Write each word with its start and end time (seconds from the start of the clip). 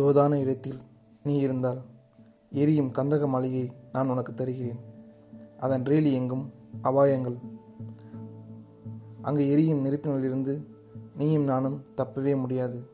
தோதான 0.00 0.40
இடத்தில் 0.40 0.78
நீ 1.22 1.38
இருந்தால் 1.38 1.82
எரியும் 2.50 2.92
கந்தக 2.92 3.28
மாளிகை 3.28 3.72
நான் 3.92 4.08
உனக்கு 4.08 4.34
தருகிறேன். 4.34 4.78
அதன் 5.58 5.82
ரேலி 5.82 6.12
எங்கும்? 6.12 6.50
அபாயங்கள். 6.82 7.38
அங்கு 9.22 9.50
எரியும் 9.50 9.84
நெருப்பினிலிருந்து 9.84 10.64
நீயும் 11.16 11.44
நானும் 11.44 11.82
தப்பவே 11.96 12.40
முடியாது. 12.40 12.88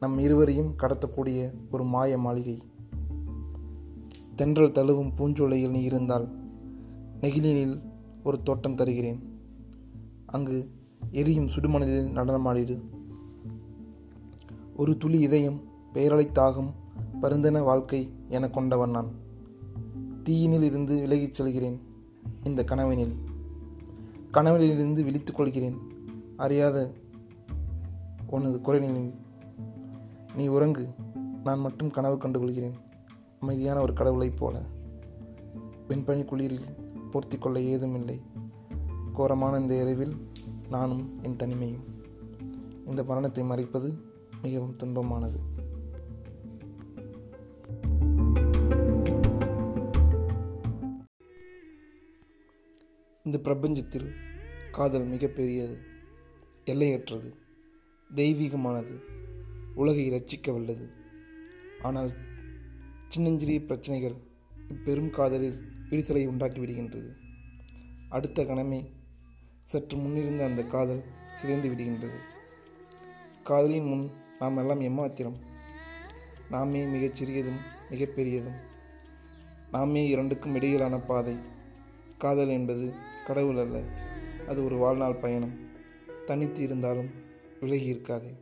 நம் 0.00 0.18
இருவரையும் 0.18 0.74
கடத்தக்கூடிய 0.76 1.52
ஒரு 1.70 1.84
மாய 1.84 2.18
மாளிகை. 2.18 2.62
தென்றல் 4.36 4.72
தழுவும் 4.72 5.14
பூஞ்சோலையில் 5.14 5.70
நீ 5.70 5.82
இருந்தால் 5.82 6.28
நெகிழினில் 7.20 7.82
ஒரு 8.22 8.42
தோட்டம் 8.42 8.74
தருகிறேன். 8.74 9.38
அங்கு 10.26 10.70
எரியும் 11.10 11.46
சுடுமணலில் 11.46 12.12
நடனமாடிடு. 12.12 12.82
ஒரு 14.76 14.96
துளி 14.96 15.20
இதயம் 15.20 15.70
பெயரலை 15.92 16.28
தாகம் 16.32 16.72
பருந்தன 17.22 17.62
வாழ்க்கை 17.62 18.12
என 18.28 18.50
கொண்டவன் 18.50 18.90
நான். 18.90 19.10
தீயினில் 20.24 20.62
இருந்து 20.62 21.00
விலகிச் 21.00 21.34
செல்கிறேன் 21.34 21.80
இந்த 22.44 22.64
கனவினில். 22.64 23.14
கனவிலிருந்து 24.30 25.04
விழித்துக் 25.04 25.36
கொள்கிறேன் 25.36 25.76
அறியாத 26.36 26.92
உனது 28.26 28.58
குறைநிலில் 28.58 29.14
நீ 30.36 30.46
உறங்கு 30.46 30.88
நான் 31.44 31.60
மட்டும் 31.60 31.90
கனவு 31.90 32.16
கண்டுகொள்கிறேன் 32.16 32.74
அமைதியான 33.40 33.80
ஒரு 33.80 33.92
கடவுளைப் 33.92 34.36
போல. 34.36 34.60
வெண்பனி 35.88 36.24
குளிரில் 36.24 36.86
பூர்த்தி 37.10 37.38
கொள்ள 37.38 37.60
ஏதுமில்லை 37.60 38.22
கோரமான 39.12 39.58
இந்த 39.58 39.74
இரவில் 39.74 40.16
நானும் 40.68 41.18
என் 41.22 41.36
தனிமையும். 41.36 41.84
இந்த 42.86 43.04
மரணத்தை 43.04 43.44
மறைப்பது 43.44 43.94
மிகவும் 44.42 44.74
துன்பமானது. 44.74 45.36
இந்த 53.24 53.38
பிரபஞ்சத்தில் 53.38 54.14
காதல் 54.70 55.06
மிகப்பெரியது 55.06 55.78
எல்லையற்றது 56.64 57.34
தெய்வீகமானது 58.14 58.94
உலகை 59.74 60.10
ரட்சிக்க 60.10 60.52
வல்லது 60.52 60.90
ஆனால் 61.82 62.12
சின்னஞ்சிறிய 63.08 63.60
பிரச்சனைகள் 63.60 64.14
இப்பெரும் 64.68 65.10
காதலில் 65.10 65.60
விரிசலை 65.90 66.28
உண்டாக்கிவிடுகின்றது 66.28 67.10
அடுத்த 68.08 68.44
கணமே 68.44 68.86
சற்று 69.64 69.96
முன்னிருந்த 69.96 70.44
அந்த 70.44 70.64
காதல் 70.64 71.04
சிதைந்து 71.36 71.68
விடுகின்றது. 71.68 72.18
காதலின் 73.42 73.84
முன் 73.84 74.10
நாம் 74.38 74.56
எல்லாம் 74.56 74.80
எம்மாத்திரம்? 74.80 75.36
நாமே 76.50 76.84
மிகச் 76.84 77.14
சிறியதும் 77.14 77.60
மிகப்பெரியதும். 77.90 78.58
நாமே 79.70 80.08
இரண்டுக்கும் 80.08 80.54
இடையிலான 80.54 80.98
பாதை. 80.98 81.36
காதல் 82.18 82.48
என்பது 82.48 83.10
கடவுள் 83.26 83.56
அல்ல 83.56 83.82
அது 84.48 84.64
ஒரு 84.64 84.76
வாழ்நாள் 84.76 85.14
பயணம். 85.14 85.70
தனித்து 86.26 86.62
இருந்தாலும் 86.62 87.10
விலகி 87.60 87.94
இருக்காதே. 87.94 88.34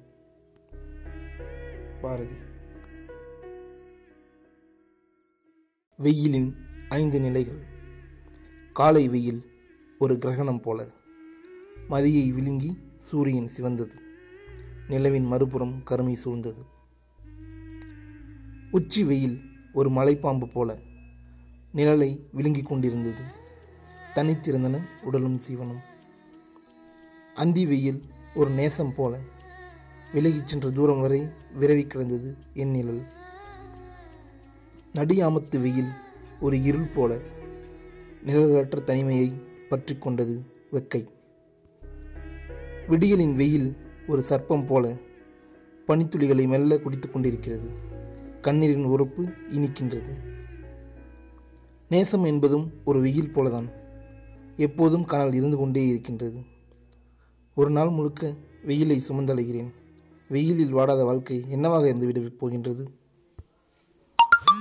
பாரதி. 2.00 2.34
வெயிலின் 5.96 6.54
ஐந்து 6.88 7.20
நிலைகள். 7.20 7.62
காலை 8.72 9.08
வெயில் 9.08 9.44
ஒரு 9.98 10.18
கிரகணம் 10.18 10.60
போல. 10.60 10.86
மதியை 11.88 12.34
விழுங்கி 12.34 12.78
சூரியன் 12.98 13.50
சிவந்தது. 13.58 13.94
நிலவின் 14.88 15.24
மறுபுறம் 15.24 15.82
கருமை 15.82 16.18
சூழ்ந்தது. 16.24 16.66
உச்சி 18.70 19.04
வெயில் 19.04 19.40
ஒரு 19.72 19.90
மலைப்பாம்பு 19.90 20.50
போல. 20.50 20.78
நிழலை 21.74 22.20
விழுங்கிக் 22.32 22.66
கொண்டிருந்தது. 22.66 23.38
தனித்திருந்தன 24.12 24.80
உடலும் 25.02 25.40
சீவனும். 25.48 25.80
அந்தி 27.34 27.66
வெயில் 27.66 28.02
ஒரு 28.34 28.50
நேசம் 28.50 28.92
போல 28.92 29.18
விலகிச் 30.12 30.46
சென்ற 30.46 30.70
தூரம் 30.70 31.00
வரை 31.00 31.28
விரவி 31.60 31.86
கிடந்தது 31.86 32.36
என் 32.54 32.70
நிழல். 32.70 33.02
நடியாமத்து 34.94 35.60
வெயில் 35.60 35.88
ஒரு 36.40 36.62
இருள் 36.62 36.90
போல 36.94 37.18
நிழலற்ற 38.26 38.84
தனிமையை 38.84 39.34
பற்றி 39.68 39.98
கொண்டது 39.98 40.44
வெக்கை. 40.72 41.08
விடியலின் 42.88 43.34
வெயில் 43.34 43.76
ஒரு 44.06 44.24
சர்ப்பம் 44.28 44.66
போல 44.66 44.96
பனித்துளிகளை 45.88 46.48
மெல்ல 46.48 46.78
குடித்து 46.78 47.10
கொண்டிருக்கிறது. 47.10 47.70
கண்ணீரின் 48.40 48.84
உறுப்பு 48.84 49.32
இனிக்கின்றது. 49.48 50.14
நேசம் 51.88 52.24
என்பதும் 52.24 52.72
ஒரு 52.84 53.00
வெயில் 53.00 53.32
போலதான். 53.34 53.79
எப்போதும் 54.56 55.04
கனல் 55.04 55.32
இருந்து 55.32 55.56
கொண்டே 55.56 55.86
இருக்கின்றது. 55.86 56.42
ஒரு 57.54 57.70
நாள் 57.70 57.88
முழுக்க 57.88 58.34
வெயிலை 58.66 59.00
சுமந்தலைகிறேன். 59.08 59.72
வெயிலில் 60.28 60.74
வாடாத 60.74 61.04
வாழ்க்கை 61.04 61.44
என்னவாக 61.48 61.88
இருந்துவிட 61.88 62.36
போகின்றது? 62.38 62.99